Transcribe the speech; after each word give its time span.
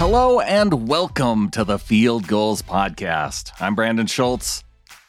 Hello 0.00 0.40
and 0.40 0.88
welcome 0.88 1.50
to 1.50 1.62
the 1.62 1.78
Field 1.78 2.26
Gulls 2.26 2.62
Podcast. 2.62 3.52
I'm 3.60 3.74
Brandon 3.74 4.06
Schultz. 4.06 4.64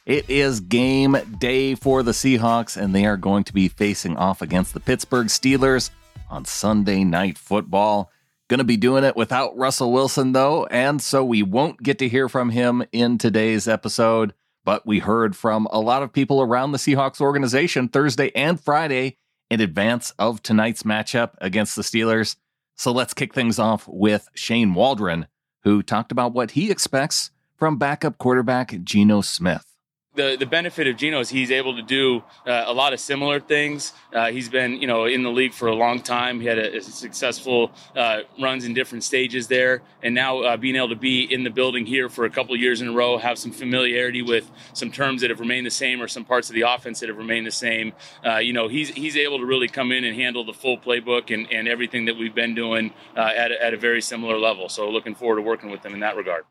It 0.05 0.29
is 0.29 0.59
game 0.59 1.15
day 1.39 1.75
for 1.75 2.03
the 2.03 2.11
Seahawks, 2.11 2.75
and 2.75 2.93
they 2.93 3.05
are 3.05 3.15
going 3.15 3.45
to 3.45 3.53
be 3.53 3.69
facing 3.69 4.17
off 4.17 4.41
against 4.41 4.73
the 4.73 4.81
Pittsburgh 4.81 5.27
Steelers 5.27 5.91
on 6.29 6.43
Sunday 6.43 7.05
Night 7.05 7.37
Football. 7.37 8.11
Going 8.49 8.57
to 8.57 8.65
be 8.65 8.75
doing 8.75 9.05
it 9.05 9.15
without 9.15 9.55
Russell 9.55 9.93
Wilson, 9.93 10.33
though, 10.33 10.65
and 10.65 11.01
so 11.01 11.23
we 11.23 11.41
won't 11.41 11.81
get 11.81 11.97
to 11.99 12.09
hear 12.09 12.27
from 12.27 12.49
him 12.49 12.83
in 12.91 13.17
today's 13.17 13.69
episode. 13.69 14.33
But 14.65 14.85
we 14.85 14.99
heard 14.99 15.37
from 15.37 15.69
a 15.71 15.79
lot 15.79 16.03
of 16.03 16.11
people 16.11 16.41
around 16.41 16.73
the 16.73 16.77
Seahawks 16.77 17.21
organization 17.21 17.87
Thursday 17.87 18.29
and 18.35 18.59
Friday 18.59 19.15
in 19.49 19.61
advance 19.61 20.11
of 20.19 20.43
tonight's 20.43 20.83
matchup 20.83 21.35
against 21.39 21.77
the 21.77 21.81
Steelers. 21.81 22.35
So 22.75 22.91
let's 22.91 23.13
kick 23.13 23.33
things 23.33 23.59
off 23.59 23.87
with 23.87 24.27
Shane 24.33 24.73
Waldron, 24.73 25.27
who 25.63 25.83
talked 25.83 26.11
about 26.11 26.33
what 26.33 26.51
he 26.51 26.71
expects 26.71 27.31
from 27.55 27.77
backup 27.77 28.17
quarterback 28.17 28.83
Geno 28.83 29.21
Smith 29.21 29.70
the 30.13 30.35
the 30.37 30.45
benefit 30.45 30.87
of 30.87 30.97
Geno 30.97 31.19
is 31.21 31.29
he's 31.29 31.51
able 31.51 31.75
to 31.75 31.81
do 31.81 32.23
uh, 32.45 32.65
a 32.67 32.73
lot 32.73 32.91
of 32.91 32.99
similar 32.99 33.39
things. 33.39 33.93
Uh, 34.13 34.29
he's 34.29 34.49
been 34.49 34.81
you 34.81 34.87
know 34.87 35.05
in 35.05 35.23
the 35.23 35.29
league 35.29 35.53
for 35.53 35.67
a 35.67 35.75
long 35.75 36.01
time. 36.01 36.41
He 36.41 36.47
had 36.47 36.59
a, 36.59 36.77
a 36.77 36.81
successful 36.81 37.71
uh, 37.95 38.21
runs 38.39 38.65
in 38.65 38.73
different 38.73 39.03
stages 39.05 39.47
there, 39.47 39.81
and 40.03 40.13
now 40.13 40.39
uh, 40.41 40.57
being 40.57 40.75
able 40.75 40.89
to 40.89 40.95
be 40.95 41.23
in 41.23 41.43
the 41.43 41.49
building 41.49 41.85
here 41.85 42.09
for 42.09 42.25
a 42.25 42.29
couple 42.29 42.55
years 42.57 42.81
in 42.81 42.89
a 42.89 42.91
row, 42.91 43.17
have 43.17 43.37
some 43.37 43.51
familiarity 43.51 44.21
with 44.21 44.51
some 44.73 44.91
terms 44.91 45.21
that 45.21 45.29
have 45.29 45.39
remained 45.39 45.65
the 45.65 45.71
same 45.71 46.01
or 46.01 46.07
some 46.07 46.25
parts 46.25 46.49
of 46.49 46.55
the 46.55 46.61
offense 46.61 46.99
that 46.99 47.07
have 47.07 47.17
remained 47.17 47.47
the 47.47 47.51
same. 47.51 47.93
Uh, 48.25 48.37
you 48.37 48.51
know 48.51 48.67
he's 48.67 48.89
he's 48.89 49.15
able 49.15 49.37
to 49.37 49.45
really 49.45 49.67
come 49.69 49.91
in 49.93 50.03
and 50.03 50.15
handle 50.15 50.43
the 50.43 50.53
full 50.53 50.77
playbook 50.77 51.33
and, 51.33 51.51
and 51.51 51.69
everything 51.69 52.05
that 52.05 52.17
we've 52.17 52.35
been 52.35 52.53
doing 52.53 52.91
uh, 53.15 53.21
at 53.21 53.51
a, 53.51 53.63
at 53.63 53.73
a 53.73 53.77
very 53.77 54.01
similar 54.01 54.37
level. 54.37 54.67
So 54.67 54.89
looking 54.89 55.15
forward 55.15 55.37
to 55.37 55.41
working 55.41 55.71
with 55.71 55.85
him 55.85 55.93
in 55.93 56.01
that 56.01 56.17
regard. 56.17 56.43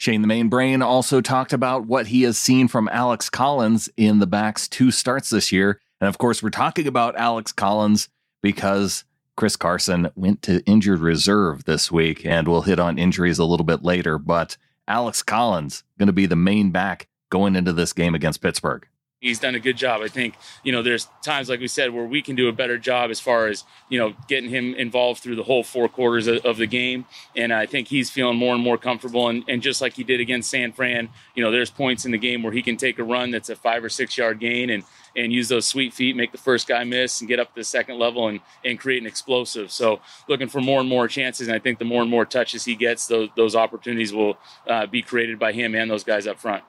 Shane 0.00 0.22
the 0.22 0.28
Main 0.28 0.48
Brain 0.48 0.80
also 0.80 1.20
talked 1.20 1.52
about 1.52 1.84
what 1.84 2.06
he 2.06 2.22
has 2.22 2.38
seen 2.38 2.68
from 2.68 2.88
Alex 2.88 3.28
Collins 3.28 3.90
in 3.98 4.18
the 4.18 4.26
back's 4.26 4.66
two 4.66 4.90
starts 4.90 5.28
this 5.28 5.52
year. 5.52 5.78
And 6.00 6.08
of 6.08 6.16
course, 6.16 6.42
we're 6.42 6.48
talking 6.48 6.86
about 6.86 7.16
Alex 7.16 7.52
Collins 7.52 8.08
because 8.42 9.04
Chris 9.36 9.56
Carson 9.56 10.10
went 10.14 10.40
to 10.40 10.64
injured 10.64 11.00
reserve 11.00 11.64
this 11.64 11.92
week, 11.92 12.24
and 12.24 12.48
we'll 12.48 12.62
hit 12.62 12.78
on 12.78 12.98
injuries 12.98 13.38
a 13.38 13.44
little 13.44 13.66
bit 13.66 13.82
later. 13.82 14.16
But 14.16 14.56
Alex 14.88 15.22
Collins 15.22 15.84
going 15.98 16.06
to 16.06 16.14
be 16.14 16.24
the 16.24 16.34
main 16.34 16.70
back 16.70 17.06
going 17.28 17.54
into 17.54 17.74
this 17.74 17.92
game 17.92 18.14
against 18.14 18.40
Pittsburgh 18.40 18.88
he's 19.20 19.38
done 19.38 19.54
a 19.54 19.60
good 19.60 19.76
job. 19.76 20.00
I 20.00 20.08
think, 20.08 20.34
you 20.64 20.72
know, 20.72 20.82
there's 20.82 21.08
times, 21.22 21.48
like 21.48 21.60
we 21.60 21.68
said, 21.68 21.92
where 21.92 22.04
we 22.04 22.22
can 22.22 22.36
do 22.36 22.48
a 22.48 22.52
better 22.52 22.78
job 22.78 23.10
as 23.10 23.20
far 23.20 23.48
as, 23.48 23.64
you 23.88 23.98
know, 23.98 24.14
getting 24.28 24.48
him 24.48 24.74
involved 24.74 25.22
through 25.22 25.36
the 25.36 25.42
whole 25.42 25.62
four 25.62 25.88
quarters 25.88 26.26
of, 26.26 26.44
of 26.44 26.56
the 26.56 26.66
game. 26.66 27.04
And 27.36 27.52
I 27.52 27.66
think 27.66 27.88
he's 27.88 28.08
feeling 28.08 28.38
more 28.38 28.54
and 28.54 28.64
more 28.64 28.78
comfortable. 28.78 29.28
And, 29.28 29.44
and, 29.46 29.60
just 29.60 29.82
like 29.82 29.92
he 29.92 30.04
did 30.04 30.20
against 30.20 30.50
San 30.50 30.72
Fran, 30.72 31.10
you 31.34 31.44
know, 31.44 31.50
there's 31.50 31.70
points 31.70 32.06
in 32.06 32.12
the 32.12 32.18
game 32.18 32.42
where 32.42 32.52
he 32.52 32.62
can 32.62 32.78
take 32.78 32.98
a 32.98 33.04
run 33.04 33.30
that's 33.30 33.50
a 33.50 33.56
five 33.56 33.84
or 33.84 33.90
six 33.90 34.16
yard 34.16 34.40
gain 34.40 34.70
and, 34.70 34.84
and 35.14 35.34
use 35.34 35.48
those 35.48 35.66
sweet 35.66 35.92
feet, 35.92 36.16
make 36.16 36.32
the 36.32 36.38
first 36.38 36.66
guy 36.66 36.82
miss 36.84 37.20
and 37.20 37.28
get 37.28 37.38
up 37.38 37.48
to 37.48 37.60
the 37.60 37.64
second 37.64 37.98
level 37.98 38.26
and, 38.28 38.40
and 38.64 38.80
create 38.80 39.02
an 39.02 39.06
explosive. 39.06 39.70
So 39.70 40.00
looking 40.28 40.48
for 40.48 40.62
more 40.62 40.80
and 40.80 40.88
more 40.88 41.08
chances. 41.08 41.46
And 41.46 41.54
I 41.54 41.58
think 41.58 41.78
the 41.78 41.84
more 41.84 42.00
and 42.00 42.10
more 42.10 42.24
touches 42.24 42.64
he 42.64 42.74
gets, 42.74 43.06
those, 43.06 43.28
those 43.36 43.54
opportunities 43.54 44.14
will 44.14 44.38
uh, 44.66 44.86
be 44.86 45.02
created 45.02 45.38
by 45.38 45.52
him 45.52 45.74
and 45.74 45.90
those 45.90 46.04
guys 46.04 46.26
up 46.26 46.38
front. 46.38 46.64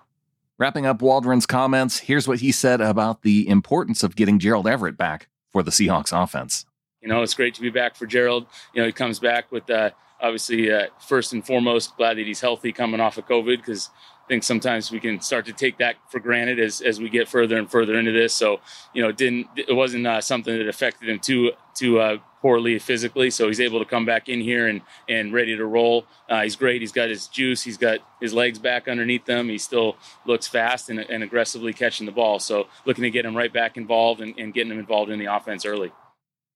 Wrapping 0.62 0.86
up 0.86 1.02
Waldron's 1.02 1.48
comments, 1.48 1.98
here's 1.98 2.28
what 2.28 2.40
he 2.40 2.52
said 2.52 2.82
about 2.82 3.24
the 3.24 3.48
importance 3.48 4.04
of 4.04 4.16
getting 4.16 4.38
Gerald 4.38 4.68
Everett 4.68 4.96
back 4.96 5.28
for 5.52 5.64
the 5.64 5.72
Seahawks 5.72 6.14
offense. 6.14 6.68
You 7.02 7.10
know, 7.10 7.24
it's 7.24 7.34
great 7.34 7.56
to 7.56 7.62
be 7.62 7.72
back 7.72 7.96
for 7.96 8.06
Gerald. 8.06 8.46
You 8.76 8.82
know, 8.82 8.86
he 8.86 8.92
comes 8.92 9.18
back 9.18 9.52
with 9.52 9.68
uh, 9.72 9.90
obviously 10.20 10.72
uh, 10.72 10.90
first 11.00 11.34
and 11.34 11.44
foremost 11.44 11.98
glad 11.98 12.20
that 12.20 12.28
he's 12.28 12.42
healthy 12.42 12.72
coming 12.72 13.00
off 13.00 13.18
of 13.18 13.26
COVID 13.26 13.58
because 13.58 13.90
I 14.24 14.28
think 14.28 14.44
sometimes 14.44 14.92
we 14.92 15.00
can 15.00 15.20
start 15.20 15.48
to 15.48 15.54
take 15.54 15.80
that 15.80 15.96
for 16.12 16.20
granted 16.20 16.60
as, 16.60 16.80
as 16.80 17.00
we 17.00 17.10
get 17.10 17.28
further 17.28 17.58
and 17.58 17.68
further 17.68 17.98
into 17.98 18.12
this. 18.12 18.36
So 18.36 18.60
you 18.94 19.02
know, 19.02 19.10
it 19.10 19.18
didn't 19.18 19.48
it 19.56 19.74
wasn't 19.74 20.06
uh, 20.06 20.22
something 20.22 20.56
that 20.56 20.68
affected 20.68 21.10
him 21.10 21.18
too 21.18 21.54
too 21.74 22.00
uh, 22.00 22.18
poorly 22.42 22.80
physically, 22.80 23.30
so 23.30 23.48
he's 23.48 23.60
able 23.60 23.80
to 23.80 23.86
come 23.86 24.06
back 24.06 24.28
in 24.28 24.42
here 24.42 24.68
and 24.68 24.82
and 25.08 25.34
ready 25.34 25.56
to 25.56 25.66
roll. 25.66 26.06
Uh, 26.30 26.42
he's 26.42 26.56
great. 26.56 26.82
He's 26.82 26.92
got 26.92 27.10
his 27.10 27.28
juice. 27.28 27.62
He's 27.62 27.78
got 27.78 28.00
his 28.20 28.34
legs 28.34 28.60
back 28.60 28.88
underneath 28.88 29.26
them. 29.26 29.50
He 29.50 29.58
still 29.58 29.96
looks 30.26 30.48
fast 30.48 30.90
and, 30.90 31.00
and 31.00 31.24
aggressively 31.24 31.74
catching 31.74 32.06
the 32.06 32.12
ball. 32.12 32.40
So 32.40 32.68
looking 32.86 33.04
to 33.04 33.12
get 33.12 33.26
him 33.26 33.38
right 33.38 33.54
back 33.54 33.78
involved 33.78 34.22
and, 34.22 34.34
and 34.38 34.54
getting 34.54 34.72
him 34.72 34.80
involved 34.80 35.12
in 35.12 35.20
the 35.20 35.34
offense 35.34 35.66
early. 35.66 35.92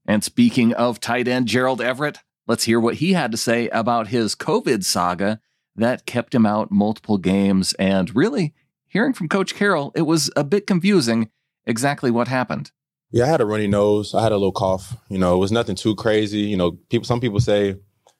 And 0.06 0.24
speaking 0.24 0.74
of 0.74 1.00
tight 1.00 1.28
end 1.28 1.48
Gerald 1.48 1.82
Everett, 1.82 2.20
let's 2.48 2.66
hear 2.66 2.80
what 2.80 2.96
he 2.96 3.14
had 3.14 3.32
to 3.32 3.38
say 3.38 3.70
about 3.70 4.08
his 4.08 4.36
COVID 4.36 4.84
saga 4.84 5.40
that 5.76 6.06
kept 6.06 6.34
him 6.34 6.46
out 6.46 6.72
multiple 6.72 7.18
games. 7.18 7.74
And 7.74 8.16
really, 8.16 8.54
hearing 8.88 9.14
from 9.14 9.30
Coach 9.30 9.56
Carroll, 9.56 9.92
it 9.96 10.04
was 10.04 10.32
a 10.36 10.44
bit 10.44 10.68
confusing 10.68 11.30
exactly 11.66 12.12
what 12.12 12.28
happened. 12.28 12.72
Yeah, 13.12 13.26
I 13.26 13.28
had 13.28 13.42
a 13.42 13.46
runny 13.46 13.68
nose. 13.68 14.14
I 14.14 14.24
had 14.24 14.32
a 14.32 14.38
little 14.38 14.52
cough. 14.52 14.98
You 15.10 15.18
know, 15.18 15.36
it 15.36 15.40
was 15.40 15.52
nothing 15.52 15.76
too 15.76 15.96
crazy. 15.96 16.40
You 16.42 16.58
know, 16.58 16.72
people. 16.90 17.06
Some 17.06 17.22
people 17.22 17.40
say 17.40 17.76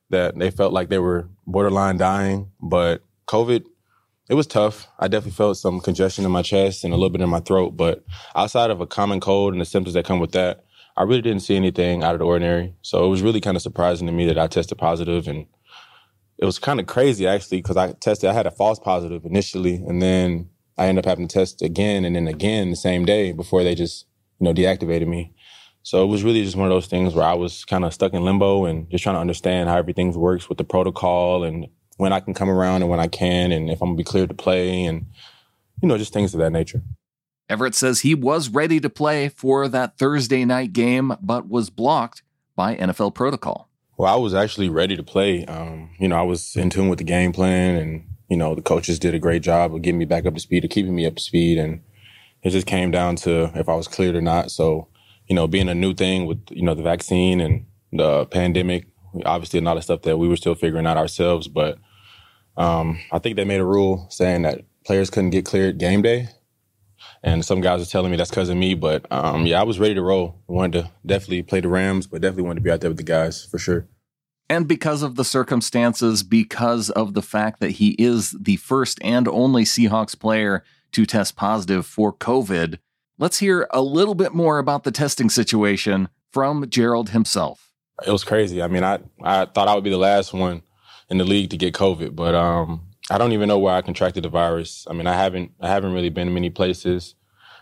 that 0.10 0.38
they 0.38 0.52
felt 0.52 0.74
like 0.74 0.90
they 0.90 1.00
were 1.00 1.30
borderline 1.46 1.98
dying, 1.98 2.52
but 2.62 3.02
COVID, 3.28 3.66
it 4.30 4.36
was 4.36 4.48
tough. 4.48 4.88
I 5.00 5.08
definitely 5.08 5.32
felt 5.32 5.58
some 5.58 5.80
congestion 5.82 6.26
in 6.26 6.32
my 6.32 6.42
chest 6.42 6.84
and 6.84 6.94
a 6.94 6.98
little 6.98 7.10
bit 7.10 7.22
in 7.22 7.30
my 7.30 7.40
throat. 7.40 7.72
But 7.76 8.04
outside 8.36 8.70
of 8.70 8.82
a 8.82 8.88
common 8.88 9.20
cold 9.20 9.54
and 9.54 9.62
the 9.62 9.66
symptoms 9.66 9.96
that 9.96 10.06
come 10.06 10.20
with 10.20 10.32
that, 10.32 10.64
I 10.98 11.04
really 11.04 11.22
didn't 11.22 11.42
see 11.42 11.56
anything 11.56 12.04
out 12.04 12.14
of 12.14 12.20
the 12.20 12.26
ordinary. 12.26 12.76
So 12.82 13.06
it 13.06 13.10
was 13.10 13.22
really 13.22 13.42
kind 13.42 13.58
of 13.58 13.64
surprising 13.64 14.08
to 14.08 14.14
me 14.14 14.26
that 14.28 14.38
I 14.38 14.48
tested 14.48 14.78
positive 14.78 15.28
and 15.28 15.46
it 16.38 16.46
was 16.46 16.60
kind 16.60 16.80
of 16.80 16.86
crazy 16.86 17.28
actually 17.28 17.62
because 17.62 17.78
I 17.78 17.94
tested, 17.94 18.30
I 18.30 18.34
had 18.34 18.48
a 18.48 18.52
false 18.52 18.80
positive 18.80 19.26
initially 19.26 19.76
and 19.76 20.02
then 20.02 20.50
I 20.78 20.88
ended 20.88 21.06
up 21.06 21.10
having 21.10 21.28
to 21.28 21.34
test 21.34 21.62
again 21.62 22.06
and 22.06 22.16
then 22.16 22.28
again 22.28 22.70
the 22.70 22.76
same 22.76 23.06
day 23.06 23.32
before 23.32 23.64
they 23.64 23.76
just 23.76 24.06
you 24.40 24.46
know, 24.46 24.54
deactivated 24.54 25.08
me. 25.08 25.34
So 25.84 26.04
it 26.04 26.08
was 26.08 26.24
really 26.24 26.44
just 26.44 26.56
one 26.56 26.66
of 26.66 26.74
those 26.74 26.88
things 26.88 27.14
where 27.14 27.26
I 27.26 27.36
was 27.36 27.64
kind 27.64 27.86
of 27.86 27.94
stuck 27.94 28.14
in 28.14 28.24
limbo 28.24 28.66
and 28.66 28.90
just 28.90 29.04
trying 29.04 29.18
to 29.18 29.20
understand 29.20 29.70
how 29.70 29.78
everything 29.78 30.12
works 30.14 30.50
with 30.50 30.58
the 30.58 30.64
protocol 30.64 31.44
and 31.44 31.68
when 31.98 32.12
I 32.12 32.20
can 32.20 32.34
come 32.34 32.50
around 32.50 32.82
and 32.82 32.90
when 32.90 33.00
I 33.00 33.08
can 33.08 33.52
and 33.52 33.70
if 33.70 33.82
I'm 33.82 33.90
gonna 33.90 33.98
be 33.98 34.04
cleared 34.04 34.30
to 34.30 34.36
play 34.36 34.84
and, 34.86 35.06
you 35.82 35.88
know, 35.88 35.98
just 35.98 36.12
things 36.12 36.34
of 36.34 36.40
that 36.40 36.52
nature. 36.52 36.82
Everett 37.48 37.76
says 37.76 38.02
he 38.02 38.16
was 38.16 38.50
ready 38.50 38.80
to 38.80 38.90
play 38.90 39.30
for 39.30 39.68
that 39.68 40.00
Thursday 40.00 40.44
night 40.44 40.74
game, 40.74 41.16
but 41.22 41.48
was 41.48 41.70
blocked 41.70 42.24
by 42.56 42.76
NFL 42.76 43.14
protocol. 43.14 43.70
Well, 43.98 44.12
I 44.12 44.18
was 44.18 44.34
actually 44.34 44.70
ready 44.70 44.98
to 44.98 45.04
play. 45.04 45.46
Um, 45.46 45.92
you 46.00 46.08
know, 46.08 46.18
I 46.18 46.24
was 46.24 46.56
in 46.56 46.72
tune 46.72 46.90
with 46.90 46.98
the 46.98 47.06
game 47.06 47.32
plan 47.32 47.76
and, 47.76 48.08
you 48.28 48.38
know, 48.38 48.56
the 48.56 48.64
coaches 48.64 48.98
did 48.98 49.14
a 49.14 49.20
great 49.20 49.44
job 49.44 49.76
of 49.76 49.84
getting 49.84 50.00
me 50.00 50.06
back 50.06 50.26
up 50.26 50.34
to 50.34 50.40
speed 50.40 50.66
or 50.66 50.68
keeping 50.68 50.96
me 50.96 51.06
up 51.06 51.16
to 51.16 51.22
speed. 51.22 51.60
And, 51.60 51.82
it 52.46 52.52
just 52.52 52.68
came 52.68 52.92
down 52.92 53.16
to 53.16 53.52
if 53.56 53.68
I 53.68 53.74
was 53.74 53.88
cleared 53.88 54.16
or 54.16 54.22
not. 54.22 54.52
So, 54.52 54.88
you 55.28 55.36
know, 55.36 55.48
being 55.48 55.68
a 55.68 55.74
new 55.74 55.96
thing 55.96 56.28
with, 56.28 56.40
you 56.52 56.62
know, 56.62 56.76
the 56.76 56.84
vaccine 56.84 57.42
and 57.42 57.66
the 57.92 58.28
pandemic, 58.28 58.86
obviously 59.26 59.60
a 59.60 59.64
lot 59.64 59.78
of 59.78 59.84
stuff 59.84 60.04
that 60.04 60.18
we 60.18 60.28
were 60.28 60.36
still 60.36 60.54
figuring 60.54 60.86
out 60.86 60.96
ourselves. 60.96 61.48
But 61.48 61.80
um, 62.56 63.00
I 63.12 63.18
think 63.18 63.36
they 63.36 63.46
made 63.46 63.62
a 63.62 63.66
rule 63.66 64.06
saying 64.12 64.44
that 64.44 64.62
players 64.86 65.10
couldn't 65.10 65.32
get 65.32 65.44
cleared 65.44 65.80
game 65.80 66.04
day. 66.04 66.30
And 67.24 67.44
some 67.44 67.62
guys 67.62 67.82
are 67.82 67.90
telling 67.90 68.12
me 68.12 68.18
that's 68.18 68.30
because 68.30 68.50
of 68.50 68.58
me. 68.58 68.76
But 68.76 69.12
um, 69.12 69.48
yeah, 69.48 69.60
I 69.60 69.64
was 69.64 69.80
ready 69.80 69.96
to 69.96 70.04
roll. 70.04 70.40
Wanted 70.46 70.84
to 70.84 70.92
definitely 71.04 71.42
play 71.42 71.62
the 71.62 71.68
Rams, 71.68 72.06
but 72.06 72.22
definitely 72.22 72.44
wanted 72.44 72.60
to 72.60 72.64
be 72.64 72.70
out 72.70 72.82
there 72.82 72.92
with 72.92 72.98
the 72.98 73.04
guys 73.04 73.44
for 73.44 73.58
sure. 73.58 73.88
And 74.48 74.68
because 74.68 75.02
of 75.02 75.16
the 75.16 75.26
circumstances, 75.26 76.22
because 76.22 76.92
of 76.92 77.16
the 77.16 77.24
fact 77.24 77.60
that 77.62 77.72
he 77.72 77.96
is 77.98 78.36
the 78.40 78.58
first 78.58 79.00
and 79.02 79.28
only 79.28 79.64
Seahawks 79.64 80.18
player 80.18 80.64
to 80.96 81.06
test 81.06 81.36
positive 81.36 81.86
for 81.86 82.14
COVID. 82.14 82.80
Let's 83.18 83.40
hear 83.40 83.68
a 83.72 83.82
little 83.82 84.16
bit 84.16 84.34
more 84.34 84.60
about 84.60 84.86
the 84.86 84.92
testing 84.92 85.30
situation 85.30 86.08
from 86.32 86.70
Gerald 86.70 87.10
himself. 87.10 87.72
It 88.06 88.12
was 88.12 88.24
crazy. 88.24 88.62
I 88.62 88.68
mean, 88.68 88.84
I, 88.84 89.00
I 89.22 89.46
thought 89.46 89.68
I 89.68 89.76
would 89.76 89.84
be 89.84 89.90
the 89.90 89.98
last 89.98 90.34
one 90.34 90.62
in 91.10 91.18
the 91.18 91.26
league 91.26 91.50
to 91.50 91.58
get 91.58 91.74
COVID, 91.74 92.16
but 92.16 92.34
um, 92.34 92.82
I 93.10 93.18
don't 93.18 93.34
even 93.34 93.50
know 93.50 93.60
where 93.60 93.74
I 93.74 93.82
contracted 93.82 94.24
the 94.24 94.30
virus. 94.30 94.88
I 94.90 94.94
mean, 94.94 95.06
I 95.06 95.14
haven't 95.14 95.52
I 95.60 95.68
haven't 95.68 95.92
really 95.92 96.10
been 96.10 96.30
in 96.30 96.34
many 96.34 96.50
places 96.50 97.16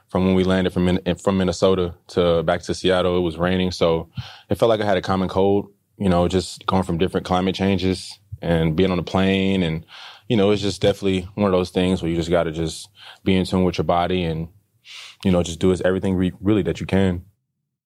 from 0.10 0.26
when 0.26 0.36
we 0.36 0.44
landed 0.44 0.74
from 0.74 1.00
from 1.24 1.38
Minnesota 1.40 1.96
to 2.10 2.44
back 2.44 2.62
to 2.64 2.76
Seattle. 2.76 3.18
It 3.18 3.22
was 3.22 3.38
raining, 3.38 3.72
so 3.72 4.10
it 4.50 4.56
felt 4.56 4.70
like 4.70 4.82
I 4.82 4.86
had 4.86 4.98
a 4.98 5.02
common 5.02 5.28
cold. 5.28 5.72
You 5.98 6.10
know, 6.10 6.28
just 6.28 6.66
going 6.68 6.84
from 6.84 7.00
different 7.00 7.26
climate 7.26 7.56
changes 7.56 8.20
and 8.42 8.76
being 8.76 8.92
on 8.92 9.00
a 9.00 9.04
plane 9.04 9.64
and 9.64 9.86
you 10.28 10.38
know, 10.38 10.52
it's 10.52 10.62
just 10.62 10.82
definitely 10.82 11.22
one 11.36 11.48
of 11.48 11.52
those 11.52 11.70
things 11.70 12.02
where 12.02 12.10
you 12.10 12.16
just 12.16 12.30
got 12.30 12.44
to 12.44 12.52
just 12.52 12.90
be 13.24 13.36
in 13.36 13.46
tune 13.46 13.64
with 13.64 13.78
your 13.78 13.86
body 13.86 14.24
and, 14.24 14.48
you 15.24 15.32
know, 15.32 15.44
just 15.44 15.60
do 15.60 15.72
as 15.72 15.82
everything 15.82 16.16
re- 16.16 16.34
really 16.40 16.64
that 16.64 16.80
you 16.80 16.86
can. 16.86 17.24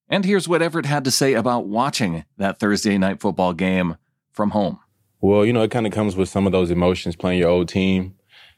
And 0.09 0.23
here's 0.23 0.47
what 0.47 0.61
Everett 0.61 0.85
had 0.85 1.03
to 1.05 1.11
say 1.11 1.33
about 1.33 1.67
watching 1.67 2.23
that 2.37 2.59
Thursday 2.59 2.97
night 2.97 3.19
football 3.19 3.53
game 3.53 3.97
from 4.31 4.51
home. 4.51 4.79
Well, 5.19 5.45
you 5.45 5.51
know, 5.51 5.63
it 5.63 5.71
kind 5.71 5.87
of 5.87 5.93
comes 5.93 6.15
with 6.15 6.29
some 6.29 6.45
of 6.45 6.51
those 6.51 6.71
emotions 6.71 7.15
playing 7.15 7.39
your 7.39 7.49
old 7.49 7.67
team 7.67 8.15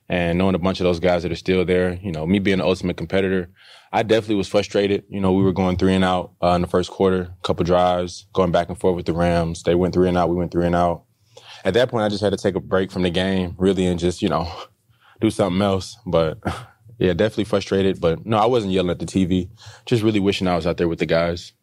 and 0.09 0.37
knowing 0.37 0.55
a 0.55 0.59
bunch 0.59 0.79
of 0.79 0.83
those 0.83 0.99
guys 0.99 1.23
that 1.23 1.31
are 1.31 1.35
still 1.35 1.63
there. 1.63 1.93
You 2.01 2.11
know, 2.11 2.27
me 2.27 2.39
being 2.39 2.57
the 2.57 2.65
ultimate 2.65 2.97
competitor, 2.97 3.49
I 3.91 4.03
definitely 4.03 4.35
was 4.35 4.47
frustrated. 4.47 5.05
You 5.09 5.21
know, 5.21 5.31
we 5.31 5.43
were 5.43 5.53
going 5.53 5.77
three 5.77 5.93
and 5.93 6.03
out 6.03 6.33
uh, 6.43 6.49
in 6.49 6.61
the 6.61 6.67
first 6.67 6.91
quarter, 6.91 7.21
a 7.21 7.47
couple 7.47 7.63
drives, 7.63 8.27
going 8.33 8.51
back 8.51 8.69
and 8.69 8.77
forth 8.77 8.95
with 8.95 9.05
the 9.05 9.13
Rams. 9.13 9.63
They 9.63 9.75
went 9.75 9.93
three 9.93 10.09
and 10.09 10.17
out, 10.17 10.29
we 10.29 10.35
went 10.35 10.51
three 10.51 10.65
and 10.65 10.75
out. 10.75 11.03
At 11.65 11.73
that 11.73 11.89
point, 11.89 12.03
I 12.03 12.09
just 12.09 12.23
had 12.23 12.31
to 12.31 12.37
take 12.37 12.55
a 12.55 12.59
break 12.59 12.91
from 12.91 13.03
the 13.03 13.09
game, 13.09 13.55
really, 13.57 13.85
and 13.85 13.99
just 13.99 14.21
you 14.21 14.29
know 14.29 14.51
do 15.21 15.29
something 15.29 15.61
else. 15.61 15.97
But 16.05 16.39
yeah, 16.99 17.13
definitely 17.13 17.45
frustrated. 17.45 17.99
But 18.01 18.25
no, 18.25 18.37
I 18.37 18.45
wasn't 18.45 18.73
yelling 18.73 18.91
at 18.91 18.99
the 18.99 19.05
TV. 19.05 19.49
Just 19.85 20.03
really 20.03 20.19
wishing 20.19 20.47
I 20.47 20.55
was 20.55 20.67
out 20.67 20.77
there 20.77 20.87
with 20.87 20.99
the 20.99 21.05
guys. 21.05 21.53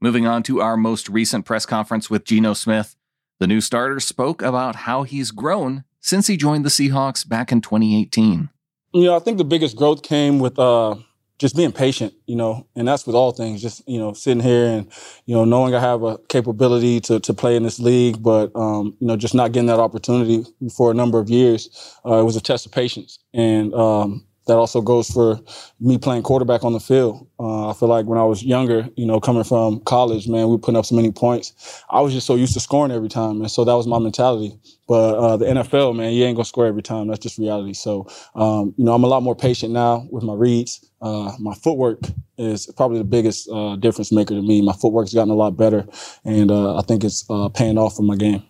Moving 0.00 0.26
on 0.26 0.42
to 0.44 0.60
our 0.60 0.76
most 0.76 1.08
recent 1.08 1.44
press 1.44 1.66
conference 1.66 2.08
with 2.08 2.24
Geno 2.24 2.54
Smith, 2.54 2.94
the 3.40 3.46
new 3.46 3.60
starter 3.60 3.98
spoke 3.98 4.42
about 4.42 4.76
how 4.76 5.02
he's 5.02 5.32
grown 5.32 5.84
since 6.00 6.28
he 6.28 6.36
joined 6.36 6.64
the 6.64 6.70
Seahawks 6.70 7.28
back 7.28 7.50
in 7.50 7.60
2018. 7.60 8.48
You 8.94 9.04
know, 9.04 9.16
I 9.16 9.18
think 9.18 9.38
the 9.38 9.44
biggest 9.44 9.76
growth 9.76 10.02
came 10.02 10.38
with 10.38 10.58
uh, 10.58 10.96
just 11.38 11.56
being 11.56 11.72
patient, 11.72 12.12
you 12.26 12.36
know, 12.36 12.66
and 12.74 12.86
that's 12.86 13.06
with 13.06 13.14
all 13.14 13.32
things. 13.32 13.62
Just 13.62 13.88
you 13.88 13.98
know, 13.98 14.12
sitting 14.12 14.42
here 14.42 14.66
and 14.66 14.90
you 15.26 15.34
know, 15.34 15.44
knowing 15.44 15.74
I 15.74 15.80
have 15.80 16.02
a 16.02 16.18
capability 16.28 17.00
to 17.02 17.20
to 17.20 17.34
play 17.34 17.56
in 17.56 17.62
this 17.62 17.78
league, 17.78 18.22
but 18.22 18.50
um, 18.54 18.96
you 19.00 19.06
know, 19.06 19.16
just 19.16 19.34
not 19.34 19.52
getting 19.52 19.68
that 19.68 19.80
opportunity 19.80 20.44
for 20.76 20.90
a 20.90 20.94
number 20.94 21.18
of 21.18 21.30
years. 21.30 21.96
Uh, 22.04 22.20
it 22.20 22.24
was 22.24 22.36
a 22.36 22.40
test 22.40 22.66
of 22.66 22.72
patience, 22.72 23.18
and 23.32 23.72
um, 23.74 24.26
that 24.48 24.56
also 24.56 24.80
goes 24.80 25.10
for 25.10 25.38
me 25.78 25.98
playing 25.98 26.22
quarterback 26.22 26.64
on 26.64 26.72
the 26.72 26.80
field. 26.80 27.28
Uh, 27.38 27.68
I 27.68 27.74
feel 27.74 27.88
like 27.88 28.06
when 28.06 28.18
I 28.18 28.24
was 28.24 28.42
younger, 28.42 28.88
you 28.96 29.06
know, 29.06 29.20
coming 29.20 29.44
from 29.44 29.80
college, 29.80 30.26
man, 30.26 30.46
we 30.46 30.52
were 30.52 30.58
putting 30.58 30.78
up 30.78 30.86
so 30.86 30.96
many 30.96 31.12
points. 31.12 31.84
I 31.90 32.00
was 32.00 32.14
just 32.14 32.26
so 32.26 32.34
used 32.34 32.54
to 32.54 32.60
scoring 32.60 32.90
every 32.90 33.10
time, 33.10 33.42
and 33.42 33.50
so 33.50 33.64
that 33.64 33.74
was 33.74 33.86
my 33.86 33.98
mentality. 33.98 34.58
But 34.88 35.14
uh, 35.18 35.36
the 35.36 35.44
NFL, 35.44 35.94
man, 35.94 36.14
you 36.14 36.24
ain't 36.24 36.36
gonna 36.36 36.46
score 36.46 36.66
every 36.66 36.82
time. 36.82 37.08
That's 37.08 37.20
just 37.20 37.38
reality. 37.38 37.74
So, 37.74 38.08
um, 38.34 38.74
you 38.78 38.84
know, 38.84 38.94
I'm 38.94 39.04
a 39.04 39.06
lot 39.06 39.22
more 39.22 39.36
patient 39.36 39.72
now 39.72 40.08
with 40.10 40.24
my 40.24 40.34
reads. 40.34 40.87
Uh, 41.00 41.32
my 41.38 41.54
footwork 41.54 42.00
is 42.36 42.66
probably 42.76 42.98
the 42.98 43.04
biggest 43.04 43.48
uh, 43.50 43.76
difference 43.76 44.10
maker 44.10 44.34
to 44.34 44.42
me. 44.42 44.62
My 44.62 44.72
footwork's 44.72 45.14
gotten 45.14 45.30
a 45.30 45.34
lot 45.34 45.56
better, 45.56 45.86
and 46.24 46.50
uh, 46.50 46.76
I 46.76 46.82
think 46.82 47.04
it's 47.04 47.24
uh, 47.30 47.48
paying 47.48 47.78
off 47.78 47.96
for 47.96 48.02
my 48.02 48.16
game. 48.16 48.42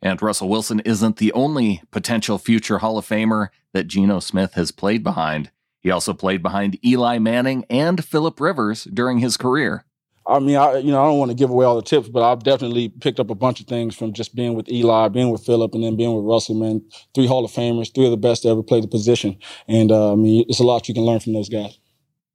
And 0.00 0.20
Russell 0.20 0.48
Wilson 0.48 0.80
isn't 0.80 1.18
the 1.18 1.32
only 1.32 1.82
potential 1.90 2.38
future 2.38 2.78
Hall 2.78 2.98
of 2.98 3.06
Famer 3.06 3.48
that 3.72 3.86
Geno 3.86 4.18
Smith 4.18 4.54
has 4.54 4.72
played 4.72 5.04
behind. 5.04 5.50
He 5.80 5.90
also 5.90 6.12
played 6.12 6.42
behind 6.42 6.78
Eli 6.84 7.18
Manning 7.18 7.64
and 7.70 8.04
Philip 8.04 8.40
Rivers 8.40 8.84
during 8.84 9.18
his 9.18 9.36
career. 9.36 9.84
I 10.26 10.38
mean, 10.38 10.56
I 10.56 10.76
you 10.76 10.92
know 10.92 11.02
I 11.02 11.06
don't 11.06 11.18
want 11.18 11.30
to 11.32 11.36
give 11.36 11.50
away 11.50 11.66
all 11.66 11.74
the 11.74 11.82
tips, 11.82 12.08
but 12.08 12.22
I've 12.22 12.44
definitely 12.44 12.88
picked 12.88 13.18
up 13.18 13.30
a 13.30 13.34
bunch 13.34 13.60
of 13.60 13.66
things 13.66 13.96
from 13.96 14.12
just 14.12 14.36
being 14.36 14.54
with 14.54 14.70
Eli, 14.70 15.08
being 15.08 15.30
with 15.30 15.44
Philip, 15.44 15.74
and 15.74 15.82
then 15.82 15.96
being 15.96 16.14
with 16.14 16.24
Russell. 16.24 16.54
Man, 16.54 16.82
three 17.14 17.26
Hall 17.26 17.44
of 17.44 17.50
Famers, 17.50 17.92
three 17.92 18.04
of 18.04 18.12
the 18.12 18.16
best 18.16 18.42
to 18.42 18.48
ever 18.48 18.62
play 18.62 18.80
the 18.80 18.86
position, 18.86 19.36
and 19.66 19.90
uh, 19.90 20.12
I 20.12 20.14
mean, 20.14 20.44
it's 20.48 20.60
a 20.60 20.64
lot 20.64 20.86
you 20.86 20.94
can 20.94 21.04
learn 21.04 21.18
from 21.18 21.32
those 21.32 21.48
guys. 21.48 21.78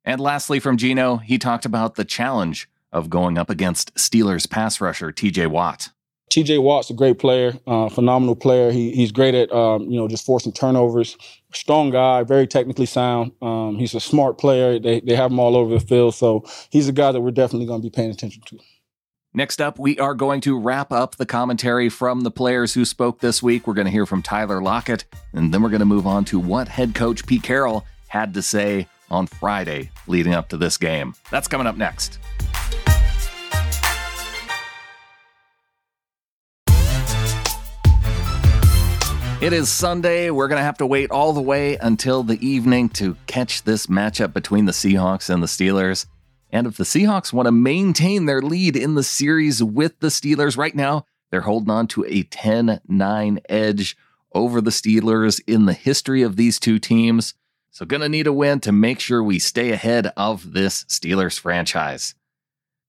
And 0.08 0.22
lastly, 0.22 0.62
from 0.62 0.78
Geno, 0.78 1.18
he 1.18 1.38
talked 1.38 1.66
about 1.66 1.96
the 1.96 2.06
challenge 2.06 2.70
of 2.94 3.10
going 3.10 3.38
up 3.38 3.50
against 3.50 3.94
Steelers 3.96 4.50
pass 4.50 4.80
rusher 4.80 5.12
T.J. 5.12 5.48
Watt. 5.48 5.90
TJ 6.32 6.62
Watt's 6.62 6.90
a 6.90 6.94
great 6.94 7.20
player, 7.20 7.54
uh, 7.68 7.90
phenomenal 7.90 8.36
player. 8.36 8.72
He, 8.72 8.92
he's 8.92 9.12
great 9.12 9.36
at 9.36 9.52
um, 9.52 9.84
you 9.90 10.00
know 10.00 10.08
just 10.08 10.26
forcing 10.26 10.54
turnovers. 10.54 11.18
Strong 11.54 11.92
guy, 11.92 12.24
very 12.24 12.48
technically 12.48 12.86
sound. 12.86 13.34
Um, 13.42 13.78
he's 13.78 13.94
a 13.94 14.00
smart 14.00 14.38
player. 14.38 14.80
They 14.80 15.02
they 15.02 15.14
have 15.14 15.32
him 15.32 15.40
all 15.40 15.58
over 15.58 15.74
the 15.74 15.86
field, 15.86 16.16
so 16.16 16.46
he's 16.70 16.88
a 16.88 16.94
guy 16.94 17.12
that 17.12 17.20
we're 17.20 17.32
definitely 17.32 17.66
going 17.66 17.82
to 17.82 17.86
be 17.86 17.94
paying 17.94 18.10
attention 18.10 18.44
to. 18.48 18.60
Next 19.34 19.62
up, 19.62 19.78
we 19.78 20.00
are 20.00 20.16
going 20.16 20.40
to 20.42 20.58
wrap 20.58 20.94
up 20.94 21.18
the 21.18 21.26
commentary 21.26 21.90
from 21.90 22.22
the 22.22 22.32
players 22.32 22.74
who 22.74 22.86
spoke 22.86 23.20
this 23.20 23.44
week. 23.44 23.68
We're 23.68 23.74
going 23.74 23.86
to 23.86 23.92
hear 23.92 24.06
from 24.06 24.22
Tyler 24.22 24.62
Lockett, 24.62 25.04
and 25.34 25.54
then 25.54 25.62
we're 25.62 25.70
going 25.70 25.80
to 25.80 25.86
move 25.86 26.08
on 26.08 26.24
to 26.26 26.40
what 26.40 26.70
head 26.70 26.96
coach 26.96 27.26
Pete 27.26 27.44
Carroll 27.44 27.86
had 28.08 28.34
to 28.36 28.42
say 28.42 28.88
on 29.10 29.28
Friday 29.28 29.92
leading 30.08 30.34
up 30.34 30.50
to 30.50 30.58
this 30.58 30.78
game. 30.78 31.14
That's 31.32 31.48
coming 31.48 31.68
up 31.68 31.78
next. 31.78 32.20
It 39.40 39.54
is 39.54 39.70
Sunday. 39.70 40.32
We're 40.32 40.48
going 40.48 40.58
to 40.58 40.64
have 40.64 40.80
to 40.80 40.86
wait 40.88 41.12
all 41.12 41.32
the 41.32 41.42
way 41.42 41.78
until 41.78 42.24
the 42.24 42.44
evening 42.46 42.90
to 42.90 43.16
catch 43.28 43.64
this 43.64 43.86
matchup 43.86 44.34
between 44.34 44.66
the 44.66 44.72
Seahawks 44.72 45.30
and 45.30 45.44
the 45.44 45.48
Steelers. 45.48 46.08
And 46.50 46.66
if 46.66 46.76
the 46.76 46.84
Seahawks 46.84 47.32
want 47.32 47.46
to 47.46 47.52
maintain 47.52 48.26
their 48.26 48.42
lead 48.42 48.76
in 48.76 48.96
the 48.96 49.04
series 49.04 49.62
with 49.62 50.00
the 50.00 50.08
Steelers 50.08 50.58
right 50.58 50.74
now, 50.76 51.06
they're 51.30 51.42
holding 51.42 51.70
on 51.70 51.86
to 51.90 52.04
a 52.06 52.24
10 52.24 52.82
9 52.88 53.40
edge 53.48 53.96
over 54.34 54.60
the 54.60 54.72
Steelers 54.72 55.40
in 55.46 55.66
the 55.66 55.74
history 55.74 56.24
of 56.24 56.36
these 56.36 56.60
two 56.60 56.80
teams. 56.80 57.36
So, 57.78 57.86
going 57.86 58.02
to 58.02 58.10
need 58.10 58.26
a 58.26 58.34
win 58.34 58.60
to 58.62 58.72
make 58.72 59.00
sure 59.00 59.22
we 59.22 59.38
stay 59.38 59.70
ahead 59.70 60.12
of 60.18 60.54
this 60.54 60.84
Steelers 60.86 61.40
franchise. 61.40 62.16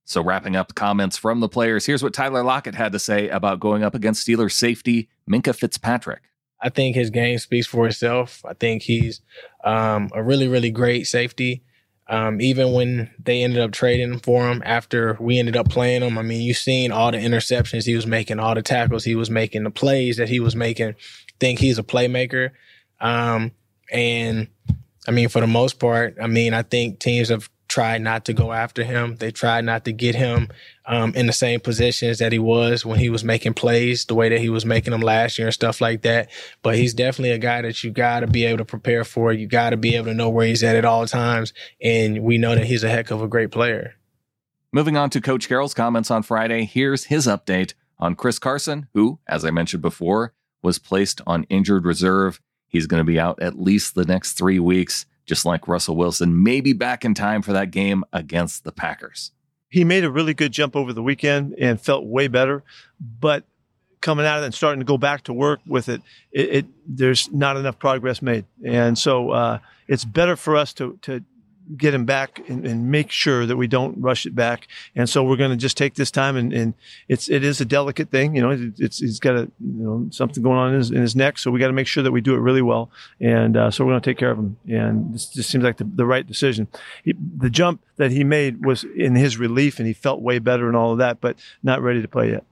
So, 0.06 0.22
wrapping 0.22 0.56
up 0.56 0.74
comments 0.74 1.18
from 1.18 1.40
the 1.40 1.48
players, 1.50 1.84
here's 1.84 2.02
what 2.02 2.14
Tyler 2.14 2.42
Lockett 2.42 2.74
had 2.74 2.92
to 2.92 2.98
say 2.98 3.28
about 3.28 3.60
going 3.60 3.84
up 3.84 3.94
against 3.94 4.26
Steelers 4.26 4.52
safety 4.52 5.10
Minkah 5.30 5.54
Fitzpatrick. 5.54 6.22
I 6.62 6.70
think 6.70 6.96
his 6.96 7.10
game 7.10 7.36
speaks 7.36 7.66
for 7.66 7.86
itself. 7.86 8.42
I 8.46 8.54
think 8.54 8.80
he's 8.80 9.20
um, 9.62 10.08
a 10.14 10.22
really, 10.22 10.48
really 10.48 10.70
great 10.70 11.06
safety. 11.06 11.64
Um, 12.08 12.40
even 12.40 12.72
when 12.72 13.10
they 13.22 13.42
ended 13.42 13.58
up 13.58 13.72
trading 13.72 14.20
for 14.20 14.50
him 14.50 14.62
after 14.64 15.18
we 15.20 15.38
ended 15.38 15.58
up 15.58 15.68
playing 15.68 16.00
him, 16.00 16.16
I 16.16 16.22
mean, 16.22 16.40
you've 16.40 16.56
seen 16.56 16.92
all 16.92 17.10
the 17.12 17.18
interceptions 17.18 17.84
he 17.84 17.94
was 17.94 18.06
making, 18.06 18.38
all 18.38 18.54
the 18.54 18.62
tackles 18.62 19.04
he 19.04 19.14
was 19.14 19.28
making, 19.28 19.64
the 19.64 19.70
plays 19.70 20.16
that 20.16 20.30
he 20.30 20.40
was 20.40 20.56
making. 20.56 20.94
Think 21.40 21.58
he's 21.58 21.78
a 21.78 21.82
playmaker. 21.82 22.52
Um, 23.02 23.52
and 23.92 24.48
I 25.06 25.10
mean, 25.10 25.28
for 25.28 25.40
the 25.40 25.46
most 25.46 25.78
part, 25.78 26.16
I 26.20 26.26
mean, 26.26 26.54
I 26.54 26.62
think 26.62 26.98
teams 26.98 27.28
have 27.30 27.48
tried 27.68 28.00
not 28.00 28.24
to 28.24 28.32
go 28.32 28.52
after 28.52 28.82
him. 28.82 29.16
They 29.16 29.30
tried 29.30 29.64
not 29.64 29.84
to 29.84 29.92
get 29.92 30.14
him 30.14 30.48
um, 30.86 31.14
in 31.14 31.26
the 31.26 31.32
same 31.32 31.60
positions 31.60 32.18
that 32.18 32.32
he 32.32 32.38
was 32.38 32.84
when 32.84 32.98
he 32.98 33.10
was 33.10 33.22
making 33.22 33.54
plays, 33.54 34.06
the 34.06 34.14
way 34.14 34.30
that 34.30 34.40
he 34.40 34.48
was 34.48 34.64
making 34.64 34.90
them 34.90 35.02
last 35.02 35.38
year 35.38 35.48
and 35.48 35.54
stuff 35.54 35.80
like 35.80 36.02
that. 36.02 36.30
But 36.62 36.76
he's 36.76 36.94
definitely 36.94 37.32
a 37.32 37.38
guy 37.38 37.62
that 37.62 37.84
you 37.84 37.90
got 37.90 38.20
to 38.20 38.26
be 38.26 38.44
able 38.44 38.58
to 38.58 38.64
prepare 38.64 39.04
for. 39.04 39.32
You 39.32 39.46
got 39.46 39.70
to 39.70 39.76
be 39.76 39.96
able 39.96 40.06
to 40.06 40.14
know 40.14 40.30
where 40.30 40.46
he's 40.46 40.64
at 40.64 40.76
at 40.76 40.84
all 40.84 41.06
times. 41.06 41.52
And 41.82 42.22
we 42.22 42.38
know 42.38 42.54
that 42.54 42.64
he's 42.64 42.84
a 42.84 42.90
heck 42.90 43.10
of 43.10 43.22
a 43.22 43.28
great 43.28 43.50
player. 43.50 43.94
Moving 44.72 44.96
on 44.96 45.10
to 45.10 45.20
Coach 45.20 45.48
Carroll's 45.48 45.74
comments 45.74 46.10
on 46.10 46.22
Friday, 46.22 46.64
here's 46.64 47.04
his 47.04 47.26
update 47.26 47.74
on 47.98 48.14
Chris 48.14 48.38
Carson, 48.38 48.88
who, 48.94 49.18
as 49.26 49.44
I 49.44 49.50
mentioned 49.50 49.82
before, 49.82 50.34
was 50.62 50.78
placed 50.78 51.20
on 51.26 51.44
injured 51.44 51.84
reserve. 51.84 52.40
He's 52.68 52.86
going 52.86 53.00
to 53.00 53.04
be 53.04 53.18
out 53.18 53.40
at 53.42 53.58
least 53.58 53.94
the 53.94 54.04
next 54.04 54.34
three 54.34 54.58
weeks 54.58 55.06
just 55.28 55.44
like 55.44 55.68
Russell 55.68 55.94
Wilson, 55.94 56.42
maybe 56.42 56.72
back 56.72 57.04
in 57.04 57.14
time 57.14 57.42
for 57.42 57.52
that 57.52 57.70
game 57.70 58.02
against 58.12 58.64
the 58.64 58.72
Packers. 58.72 59.30
He 59.68 59.84
made 59.84 60.02
a 60.02 60.10
really 60.10 60.32
good 60.32 60.50
jump 60.50 60.74
over 60.74 60.92
the 60.94 61.02
weekend 61.02 61.54
and 61.58 61.78
felt 61.78 62.06
way 62.06 62.26
better, 62.26 62.64
but 62.98 63.44
coming 64.00 64.24
out 64.24 64.38
of 64.38 64.42
it 64.42 64.46
and 64.46 64.54
starting 64.54 64.80
to 64.80 64.86
go 64.86 64.96
back 64.96 65.24
to 65.24 65.32
work 65.34 65.60
with 65.66 65.90
it, 65.90 66.00
it, 66.32 66.48
it 66.54 66.66
there's 66.86 67.30
not 67.30 67.58
enough 67.58 67.78
progress 67.78 68.22
made, 68.22 68.46
and 68.64 68.98
so 68.98 69.30
uh, 69.30 69.58
it's 69.86 70.06
better 70.06 70.34
for 70.36 70.56
us 70.56 70.72
to 70.74 70.98
to 71.02 71.22
get 71.76 71.94
him 71.94 72.04
back 72.04 72.40
and, 72.48 72.66
and, 72.66 72.90
make 72.90 73.10
sure 73.10 73.44
that 73.44 73.56
we 73.56 73.66
don't 73.66 74.00
rush 74.00 74.24
it 74.24 74.34
back. 74.34 74.68
And 74.94 75.08
so 75.08 75.22
we're 75.22 75.36
going 75.36 75.50
to 75.50 75.56
just 75.56 75.76
take 75.76 75.94
this 75.94 76.10
time 76.10 76.36
and, 76.36 76.52
and 76.52 76.74
it's, 77.08 77.28
it 77.28 77.44
is 77.44 77.60
a 77.60 77.64
delicate 77.64 78.10
thing. 78.10 78.34
You 78.34 78.42
know, 78.42 78.50
it, 78.50 78.78
it's, 78.78 78.98
he's 78.98 79.20
got 79.20 79.36
a, 79.36 79.40
you 79.60 79.84
know, 79.84 80.06
something 80.10 80.42
going 80.42 80.58
on 80.58 80.72
in 80.72 80.78
his, 80.78 80.90
in 80.90 81.02
his 81.02 81.14
neck. 81.14 81.38
So 81.38 81.50
we 81.50 81.60
got 81.60 81.66
to 81.66 81.72
make 81.72 81.86
sure 81.86 82.02
that 82.02 82.12
we 82.12 82.20
do 82.20 82.34
it 82.34 82.38
really 82.38 82.62
well. 82.62 82.90
And, 83.20 83.56
uh, 83.56 83.70
so 83.70 83.84
we're 83.84 83.92
going 83.92 84.00
to 84.00 84.10
take 84.10 84.18
care 84.18 84.30
of 84.30 84.38
him. 84.38 84.56
And 84.68 85.14
this 85.14 85.26
just 85.26 85.50
seems 85.50 85.64
like 85.64 85.76
the, 85.76 85.84
the 85.84 86.06
right 86.06 86.26
decision. 86.26 86.68
He, 87.04 87.14
the 87.36 87.50
jump 87.50 87.82
that 87.96 88.10
he 88.10 88.24
made 88.24 88.64
was 88.64 88.84
in 88.84 89.14
his 89.14 89.36
relief 89.36 89.78
and 89.78 89.86
he 89.86 89.92
felt 89.92 90.22
way 90.22 90.38
better 90.38 90.68
and 90.68 90.76
all 90.76 90.92
of 90.92 90.98
that, 90.98 91.20
but 91.20 91.36
not 91.62 91.82
ready 91.82 92.00
to 92.00 92.08
play 92.08 92.30
yet. 92.30 92.44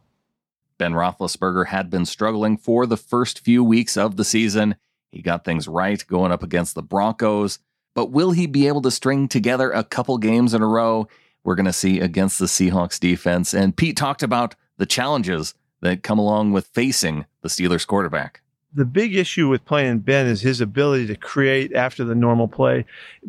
Ben 0.78 0.92
Roethlisberger 0.92 1.68
had 1.68 1.88
been 1.88 2.04
struggling 2.04 2.56
for 2.56 2.86
the 2.86 2.96
first 2.96 3.40
few 3.40 3.64
weeks 3.64 3.96
of 3.96 4.16
the 4.16 4.24
season. 4.24 4.76
He 5.10 5.22
got 5.22 5.44
things 5.44 5.66
right 5.66 6.04
going 6.06 6.32
up 6.32 6.42
against 6.42 6.74
the 6.74 6.82
Broncos. 6.82 7.58
But 7.96 8.12
will 8.12 8.32
he 8.32 8.46
be 8.46 8.68
able 8.68 8.82
to 8.82 8.90
string 8.90 9.26
together 9.26 9.70
a 9.70 9.82
couple 9.82 10.18
games 10.18 10.52
in 10.52 10.60
a 10.60 10.66
row? 10.66 11.08
We're 11.44 11.54
going 11.54 11.64
to 11.64 11.72
see 11.72 11.98
against 11.98 12.38
the 12.38 12.44
Seahawks 12.44 13.00
defense. 13.00 13.54
And 13.54 13.74
Pete 13.74 13.96
talked 13.96 14.22
about 14.22 14.54
the 14.76 14.84
challenges 14.84 15.54
that 15.80 16.02
come 16.02 16.18
along 16.18 16.52
with 16.52 16.66
facing 16.66 17.24
the 17.40 17.48
Steelers 17.48 17.86
quarterback. 17.86 18.42
The 18.76 18.84
big 18.84 19.16
issue 19.16 19.48
with 19.48 19.64
playing 19.64 20.00
Ben 20.00 20.26
is 20.26 20.42
his 20.42 20.60
ability 20.60 21.06
to 21.08 21.16
create 21.16 21.72
after 21.74 22.04
the 22.04 22.14
normal 22.14 22.46
play, 22.46 22.84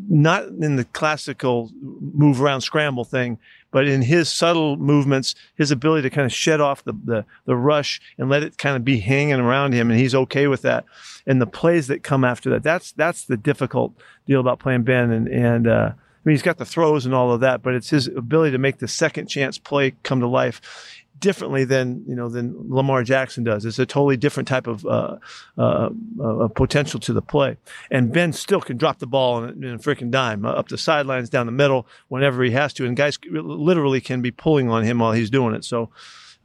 not 0.10 0.46
in 0.46 0.75
the 0.75 0.86
classical 0.86 1.72
move 1.82 2.42
around 2.42 2.62
scramble 2.62 3.06
thing, 3.06 3.39
but 3.72 3.88
in 3.88 4.01
his 4.01 4.30
subtle 4.30 4.77
movements, 4.77 5.36
his 5.56 5.72
ability 5.72 6.04
to 6.04 6.13
kind 6.13 6.25
of 6.25 6.34
shed 6.34 6.62
off 6.62 6.84
the, 6.84 6.94
the, 7.04 7.25
the 7.46 7.56
rush 7.56 8.00
and 8.18 8.30
let 8.30 8.44
it 8.44 8.58
kind 8.58 8.75
of 8.75 8.86
be 8.86 9.00
hanging 9.00 9.39
around 9.39 9.74
him. 9.74 9.89
And 9.89 10.00
he's 10.00 10.16
okay 10.16 10.48
with 10.48 10.62
that 10.62 10.86
and 11.27 11.42
the 11.42 11.48
plays 11.48 11.88
that 11.88 12.01
come 12.04 12.24
after 12.24 12.50
that. 12.50 12.63
That's 12.63 12.94
that's 12.94 13.25
the 13.25 13.38
difficult 13.38 13.94
deal 14.25 14.39
about 14.39 14.60
playing 14.60 14.84
Ben. 14.84 15.12
And 15.12 15.27
and 15.27 15.68
uh, 15.68 15.92
I 15.94 16.20
mean, 16.24 16.34
he's 16.34 16.42
got 16.42 16.58
the 16.58 16.66
throws 16.66 17.06
and 17.06 17.13
all 17.13 17.32
of 17.32 17.42
that, 17.42 17.62
but 17.62 17.75
it's 17.75 17.89
his 17.89 18.08
ability 18.08 18.51
to 18.51 18.58
make 18.58 18.80
the 18.80 18.88
second 18.88 19.27
chance 19.27 19.58
play 19.58 19.94
come 20.04 20.22
to 20.22 20.27
life 20.27 21.04
differently 21.19 21.63
than 21.63 22.03
you 22.07 22.15
know 22.15 22.29
than 22.29 22.55
Lamar 22.69 23.03
Jackson 23.03 23.43
does. 23.43 23.65
It's 23.65 23.79
a 23.79 23.86
totally 23.86 24.17
different 24.17 24.47
type 24.47 24.67
of 24.67 24.86
uh, 24.86 25.17
uh, 25.57 25.89
uh, 26.21 26.47
potential 26.50 27.00
to 27.01 27.13
the 27.13 27.21
play. 27.21 27.57
And 27.91 28.12
Ben 28.12 28.33
still 28.33 28.62
can 28.62 28.77
drop 28.77 29.00
the 29.00 29.07
ball 29.07 29.43
in, 29.43 29.63
in 29.63 29.75
a 29.75 29.79
freaking 29.79 30.12
dime 30.12 30.45
uh, 30.45 30.51
up 30.51 30.69
the 30.69 30.77
sidelines, 30.77 31.29
down 31.29 31.45
the 31.45 31.51
middle, 31.51 31.88
whenever 32.07 32.43
he 32.43 32.51
has 32.51 32.74
to. 32.74 32.86
And 32.86 32.95
guys 32.95 33.17
literally 33.29 34.01
can 34.01 34.21
be 34.21 34.31
pulling 34.31 34.69
on 34.69 34.83
him 34.83 35.00
while 35.00 35.13
he's 35.13 35.29
doing 35.29 35.55
it. 35.55 35.63
So 35.63 35.89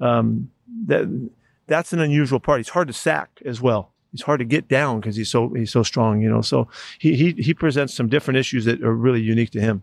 um, 0.00 0.50
that 0.86 1.30
that's 1.66 1.92
an 1.92 2.00
unusual 2.00 2.40
part. 2.40 2.60
He's 2.60 2.70
hard 2.70 2.88
to 2.88 2.94
sack 2.94 3.30
as 3.44 3.60
well. 3.60 3.92
He's 4.10 4.22
hard 4.22 4.40
to 4.40 4.44
get 4.44 4.68
down 4.68 5.00
because 5.00 5.16
he's 5.16 5.30
so 5.30 5.48
he's 5.54 5.70
so 5.70 5.82
strong, 5.82 6.20
you 6.20 6.28
know. 6.28 6.42
So 6.42 6.68
he 6.98 7.16
he 7.16 7.32
he 7.32 7.54
presents 7.54 7.94
some 7.94 8.08
different 8.08 8.38
issues 8.38 8.64
that 8.66 8.82
are 8.82 8.94
really 8.94 9.22
unique 9.22 9.50
to 9.50 9.60
him. 9.60 9.82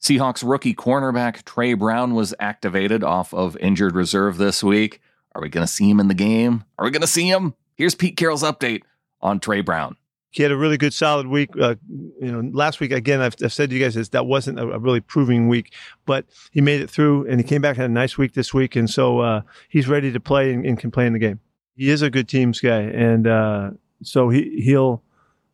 Seahawks 0.00 0.48
rookie 0.48 0.74
cornerback 0.74 1.44
Tre 1.44 1.74
Brown 1.74 2.14
was 2.14 2.34
activated 2.38 3.02
off 3.02 3.32
of 3.32 3.56
injured 3.58 3.94
reserve 3.94 4.38
this 4.38 4.62
week. 4.62 5.00
Are 5.34 5.42
we 5.42 5.48
going 5.48 5.66
to 5.66 5.72
see 5.72 5.90
him 5.90 6.00
in 6.00 6.08
the 6.08 6.14
game? 6.14 6.64
Are 6.78 6.84
we 6.84 6.90
going 6.90 7.02
to 7.02 7.06
see 7.06 7.28
him? 7.28 7.54
Here's 7.74 7.94
Pete 7.94 8.16
Carroll's 8.16 8.42
update 8.42 8.82
on 9.20 9.40
Tre 9.40 9.60
Brown. 9.60 9.96
He 10.30 10.42
had 10.42 10.52
a 10.52 10.56
really 10.56 10.76
good, 10.76 10.92
solid 10.92 11.26
week. 11.26 11.50
Uh, 11.58 11.76
you 11.88 12.30
know, 12.30 12.50
last 12.52 12.78
week 12.80 12.92
again, 12.92 13.20
I've, 13.20 13.36
I've, 13.42 13.52
said 13.52 13.70
to 13.70 13.76
you 13.76 13.82
guys 13.82 13.94
that 13.94 14.10
that 14.12 14.26
wasn't 14.26 14.58
a, 14.58 14.68
a, 14.68 14.78
really 14.78 15.00
proving 15.00 15.48
week, 15.48 15.72
but 16.04 16.26
he 16.50 16.60
made 16.60 16.82
it 16.82 16.90
through, 16.90 17.26
and 17.26 17.40
he 17.40 17.44
came 17.44 17.62
back 17.62 17.76
had 17.76 17.86
a 17.86 17.92
nice 17.92 18.18
week 18.18 18.34
this 18.34 18.52
week, 18.52 18.76
and 18.76 18.88
so 18.88 19.20
uh, 19.20 19.40
he's 19.68 19.88
ready 19.88 20.12
to 20.12 20.20
play 20.20 20.52
and, 20.52 20.66
and, 20.66 20.78
can 20.78 20.90
play 20.90 21.06
in 21.06 21.14
the 21.14 21.18
game. 21.18 21.40
He 21.74 21.88
is 21.88 22.02
a 22.02 22.10
good 22.10 22.28
teams 22.28 22.60
guy, 22.60 22.80
and 22.82 23.26
uh, 23.26 23.70
so 24.02 24.28
he 24.28 24.60
he'll 24.62 25.02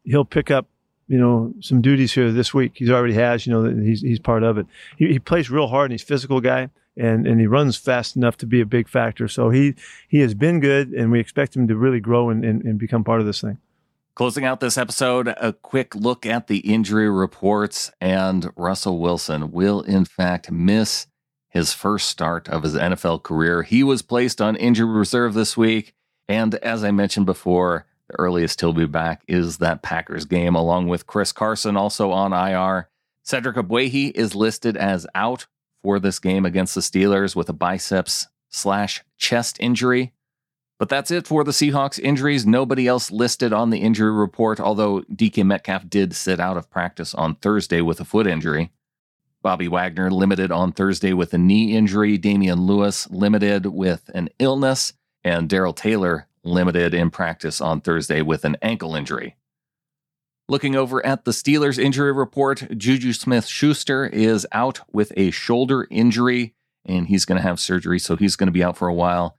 he'll 0.04 0.25
pick 0.25 0.50
up 0.50 0.66
you 1.12 1.19
know 1.19 1.52
some 1.61 1.81
duties 1.81 2.12
here 2.12 2.33
this 2.33 2.52
week. 2.52 2.73
He's 2.75 2.90
already 2.90 3.14
has, 3.14 3.47
you 3.47 3.52
know, 3.52 3.64
he's 3.83 4.00
he's 4.00 4.19
part 4.19 4.42
of 4.42 4.59
it. 4.59 4.66
He, 4.97 5.09
he 5.09 5.19
plays 5.19 5.50
real 5.50 5.69
hard, 5.69 5.90
and 5.90 5.92
he's 5.92 6.07
physical 6.07 6.40
guy 6.40 6.71
and 6.97 7.26
and 7.26 7.40
he 7.40 7.47
runs 7.47 7.76
fast 7.76 8.16
enough 8.16 8.37
to 8.38 8.47
be 8.47 8.61
a 8.61 8.66
big 8.66 8.88
factor. 8.88 9.28
So 9.28 9.50
he 9.50 9.75
he 10.09 10.21
has 10.21 10.35
been 10.35 10.61
good, 10.61 10.90
and 10.90 11.11
we 11.11 11.21
expect 11.21 11.57
him 11.57 11.69
to 11.69 11.76
really 11.76 12.00
grow 12.00 12.31
and, 12.31 12.45
and, 12.45 12.62
and 12.62 12.78
become 12.78 13.04
part 13.04 13.21
of 13.21 13.26
this 13.26 13.40
thing. 13.40 13.59
Closing 14.14 14.45
out 14.45 14.61
this 14.61 14.76
episode, 14.76 15.28
a 15.28 15.54
quick 15.54 15.95
look 15.95 16.26
at 16.26 16.47
the 16.47 16.59
injury 16.59 17.09
reports, 17.09 17.90
and 18.00 18.50
Russell 18.57 18.99
Wilson 18.99 19.52
will 19.52 19.81
in 19.83 20.04
fact 20.04 20.50
miss 20.50 21.07
his 21.49 21.73
first 21.73 22.09
start 22.09 22.49
of 22.49 22.62
his 22.62 22.75
NFL 22.75 23.23
career. 23.23 23.62
He 23.62 23.83
was 23.83 24.02
placed 24.02 24.40
on 24.40 24.57
injury 24.57 24.90
reserve 24.90 25.35
this 25.35 25.57
week, 25.57 25.95
and 26.28 26.54
as 26.57 26.85
I 26.85 26.90
mentioned 26.90 27.26
before, 27.26 27.87
earliest 28.19 28.61
he'll 28.61 28.73
be 28.73 28.87
back 28.87 29.23
is 29.28 29.59
that 29.59 29.83
Packers 29.83 30.25
game, 30.25 30.54
along 30.54 30.88
with 30.88 31.07
Chris 31.07 31.33
Carson 31.33 31.76
also 31.76 32.11
on 32.11 32.33
IR. 32.33 32.88
Cedric 33.23 33.57
Ogbuehi 33.57 34.12
is 34.14 34.35
listed 34.35 34.76
as 34.76 35.07
out 35.14 35.47
for 35.83 35.99
this 35.99 36.19
game 36.19 36.45
against 36.45 36.75
the 36.75 36.81
Steelers 36.81 37.37
with 37.37 37.49
a 37.49 37.52
biceps 37.52 38.28
slash 38.49 39.02
chest 39.16 39.57
injury. 39.61 40.12
But 40.78 40.88
that's 40.88 41.12
it 41.12 41.28
for 41.28 41.45
the 41.45 41.52
Seahawks 41.52 42.00
injuries. 42.00 42.45
Nobody 42.45 42.88
else 42.88 43.12
listed 43.12 43.52
on 43.52 43.71
the 43.71 43.78
injury 43.78 44.11
report, 44.11 44.59
although 44.59 45.02
DK 45.02 45.47
Metcalf 45.47 45.88
did 45.88 46.14
sit 46.14 46.40
out 46.40 46.57
of 46.57 46.71
practice 46.71 47.14
on 47.14 47.37
Thursday 47.37 47.81
with 47.81 48.00
a 48.00 48.04
foot 48.04 48.26
injury. 48.26 48.73
Bobby 49.42 49.69
Wagner 49.69 50.11
limited 50.11 50.50
on 50.50 50.73
Thursday 50.73 51.12
with 51.12 51.35
a 51.35 51.38
knee 51.38 51.76
injury. 51.76 52.19
Damien 52.19 52.62
Lewis 52.62 53.09
limited 53.11 53.66
with 53.66 54.11
an 54.14 54.28
illness. 54.38 54.92
And 55.25 55.49
Darrell 55.49 55.73
Taylor 55.73 56.26
limited 56.44 56.94
in 56.94 57.11
practice 57.11 57.61
on 57.61 57.80
Thursday 57.80 58.22
with 58.22 58.44
an 58.44 58.56
ankle 58.62 58.94
injury. 58.94 59.37
Looking 60.49 60.76
over 60.76 61.04
at 61.06 61.25
the 61.25 61.30
Steelers 61.30 61.78
injury 61.78 62.12
report, 62.12 62.66
Juju 62.76 63.12
Smith 63.12 63.46
Schuster 63.46 64.06
is 64.06 64.46
out 64.52 64.80
with 64.92 65.12
a 65.16 65.30
shoulder 65.30 65.87
injury 65.90 66.54
and 66.84 67.06
he's 67.06 67.25
going 67.25 67.37
to 67.37 67.46
have 67.46 67.61
surgery, 67.61 67.99
so 67.99 68.16
he's 68.16 68.37
going 68.37 68.49
to 68.49 68.52
be 68.52 68.64
out 68.64 68.76
for 68.76 68.88
a 68.88 68.94
while. 68.94 69.37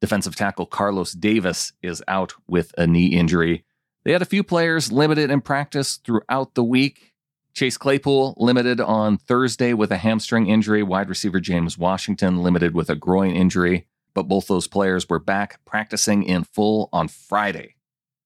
Defensive 0.00 0.36
tackle 0.36 0.66
Carlos 0.66 1.12
Davis 1.12 1.72
is 1.82 2.02
out 2.06 2.34
with 2.46 2.72
a 2.78 2.86
knee 2.86 3.08
injury. 3.08 3.64
They 4.04 4.12
had 4.12 4.22
a 4.22 4.26
few 4.26 4.44
players 4.44 4.92
limited 4.92 5.30
in 5.30 5.40
practice 5.40 5.96
throughout 5.96 6.54
the 6.54 6.62
week. 6.62 7.14
Chase 7.52 7.76
Claypool 7.76 8.34
limited 8.38 8.80
on 8.80 9.18
Thursday 9.18 9.72
with 9.72 9.90
a 9.90 9.96
hamstring 9.96 10.46
injury. 10.46 10.84
Wide 10.84 11.08
receiver 11.08 11.40
James 11.40 11.76
Washington 11.76 12.42
limited 12.42 12.74
with 12.74 12.88
a 12.88 12.94
groin 12.94 13.32
injury, 13.32 13.88
but 14.18 14.26
both 14.26 14.48
those 14.48 14.66
players 14.66 15.08
were 15.08 15.20
back 15.20 15.64
practicing 15.64 16.24
in 16.24 16.42
full 16.42 16.88
on 16.92 17.06
Friday. 17.06 17.76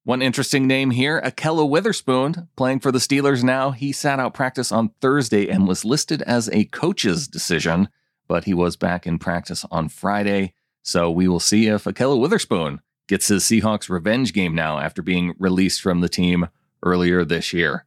One 0.04 0.22
interesting 0.22 0.66
name 0.66 0.90
here, 0.90 1.20
Ahkello 1.20 1.68
Witherspoon, 1.68 2.49
playing 2.56 2.80
for 2.80 2.90
the 2.90 2.99
Steelers 2.99 3.42
now. 3.42 3.72
He 3.72 3.92
sat 3.92 4.18
out 4.18 4.32
practice 4.32 4.72
on 4.72 4.92
Thursday 5.02 5.50
and 5.50 5.68
was 5.68 5.84
listed 5.84 6.22
as 6.22 6.49
a 6.49 6.64
coach's 6.64 7.28
decision, 7.28 7.90
but 8.26 8.44
he 8.44 8.54
was 8.54 8.75
back 8.75 9.06
in 9.06 9.18
practice 9.18 9.66
on 9.70 9.90
Friday. 9.90 10.54
So 10.82 11.11
we 11.11 11.28
will 11.28 11.38
see 11.38 11.66
if 11.66 11.84
Ahkello 11.84 12.18
Witherspoon 12.18 12.80
gets 13.06 13.28
his 13.28 13.44
Seahawks 13.44 13.90
revenge 13.90 14.32
game 14.32 14.54
now 14.54 14.78
after 14.78 15.02
being 15.02 15.34
released 15.38 15.82
from 15.82 16.00
the 16.00 16.08
team 16.08 16.49
earlier 16.82 17.22
this 17.22 17.52
year. 17.52 17.84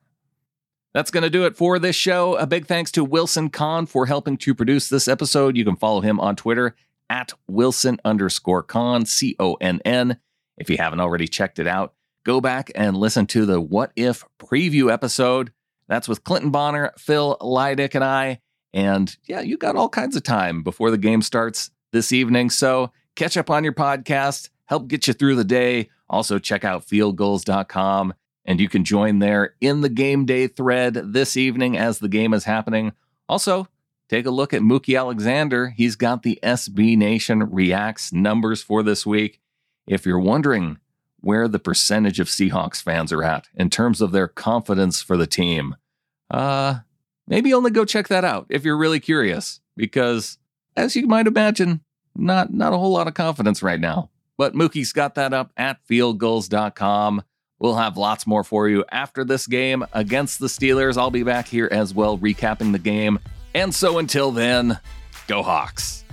That's 0.94 1.10
going 1.10 1.24
to 1.24 1.30
do 1.32 1.46
it 1.46 1.58
for 1.58 1.80
this 1.80 1.96
show. 1.96 2.36
A 2.36 2.46
big 2.46 2.68
thanks 2.68 2.92
to 2.92 3.04
Wilson 3.04 3.50
Conn 3.50 3.88
for 3.88 4.06
helping 4.06 4.38
to 4.38 4.54
produce 4.54 4.90
this 4.90 5.08
episode. 5.08 5.58
You 5.58 5.66
can 5.66 5.76
follow 5.76 6.02
him 6.02 6.20
on 6.20 6.36
Twitter 6.36 6.76
at 7.10 7.34
Wilson 7.48 8.00
underscore 8.06 8.64
Conn, 8.64 9.06
C 9.06 9.36
O 9.40 9.56
N 9.56 9.80
N. 9.86 10.18
If 10.58 10.70
you 10.70 10.78
haven't 10.78 11.02
already 11.02 11.28
checked 11.28 11.60
it 11.60 11.68
out, 11.68 11.94
go 12.26 12.42
back 12.42 12.72
and 12.76 12.98
listen 12.98 13.28
to 13.28 13.46
the 13.46 13.60
What 13.60 13.92
If 13.96 14.24
preview 14.40 14.92
episode. 14.92 15.52
That's 15.88 16.08
with 16.08 16.24
Clinton 16.24 16.52
Bonner, 16.52 16.92
Phil 16.98 17.38
Leidick, 17.42 17.96
and 17.96 18.04
I. 18.04 18.40
And 18.74 19.16
yeah, 19.26 19.42
you 19.42 19.58
got 19.58 19.76
all 19.76 19.90
kinds 19.90 20.16
of 20.16 20.24
time 20.24 20.64
before 20.64 20.92
the 20.92 20.98
game 20.98 21.22
starts 21.22 21.72
this 21.92 22.12
evening. 22.12 22.50
So 22.50 22.92
catch 23.16 23.38
up 23.38 23.50
on 23.50 23.64
your 23.64 23.74
podcast, 23.74 24.50
help 24.66 24.88
get 24.88 25.08
you 25.08 25.14
through 25.14 25.36
the 25.36 25.44
day. 25.44 25.90
Also, 26.10 26.40
check 26.40 26.64
out 26.64 26.86
fieldgulls.com 26.86 28.14
and 28.46 28.60
you 28.60 28.70
can 28.70 28.84
join 28.84 29.20
there 29.20 29.56
in 29.60 29.82
the 29.82 29.90
game 29.90 30.26
day 30.26 30.48
thread 30.48 30.94
this 30.94 31.36
evening 31.36 31.78
as 31.78 32.00
the 32.00 32.08
game 32.08 32.34
is 32.34 32.44
happening. 32.44 32.92
Also, 33.28 33.68
take 34.10 34.26
a 34.26 34.32
look 34.32 34.54
at 34.54 34.62
Mookie 34.62 34.98
Alexander. 34.98 35.70
He's 35.70 35.96
got 35.96 36.24
the 36.24 36.40
SB 36.44 36.98
Nation 36.98 37.52
Reacts 37.52 38.14
numbers 38.14 38.62
for 38.62 38.84
this 38.84 39.06
week. 39.06 39.40
If 39.88 40.06
you're 40.06 40.20
wondering 40.20 40.80
where 41.26 41.48
the 41.48 41.58
percentage 41.58 42.20
of 42.20 42.28
Seahawks 42.28 42.84
fans 42.84 43.12
are 43.12 43.24
at 43.24 43.48
in 43.56 43.68
terms 43.72 44.00
of 44.00 44.12
their 44.12 44.28
confidence 44.28 45.02
for 45.02 45.18
the 45.18 45.26
team. 45.26 45.76
Uh, 46.30 46.76
maybe 47.28 47.52
only 47.52 47.72
go 47.72 47.84
check 47.84 48.08
that 48.10 48.24
out 48.24 48.46
if 48.50 48.64
you're 48.64 48.78
really 48.78 49.00
curious, 49.00 49.60
because 49.76 50.38
as 50.78 50.96
you 50.96 51.08
might 51.08 51.26
imagine, 51.26 51.82
not 52.16 52.54
not 52.54 52.74
a 52.74 52.78
whole 52.78 52.92
lot 52.92 53.08
of 53.08 53.16
confidence 53.16 53.64
right 53.64 53.80
now. 53.80 54.12
But 54.38 54.54
Mookie's 54.54 54.94
got 54.94 55.16
that 55.16 55.34
up 55.34 55.52
at 55.58 55.80
fieldgulls.com. 55.90 57.24
We'll 57.58 57.76
have 57.76 57.98
lots 57.98 58.28
more 58.28 58.44
for 58.44 58.70
you 58.70 58.86
after 58.92 59.24
this 59.24 59.48
game 59.48 59.84
against 59.94 60.40
the 60.40 60.48
Steelers. 60.48 60.96
I'll 60.96 61.10
be 61.10 61.24
back 61.24 61.48
here 61.48 61.70
as 61.72 61.92
well, 61.92 62.20
recapping 62.20 62.72
the 62.72 62.80
game. 62.80 63.18
And 63.56 63.74
so 63.74 64.00
until 64.00 64.32
then, 64.32 64.80
go 65.28 65.42
Hawks. 65.42 66.05